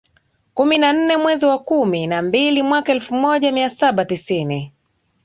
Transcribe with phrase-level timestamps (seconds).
[0.53, 4.73] kumi na nne mwezi wa kumi na mbili mwaka elfu moja mia saba tisini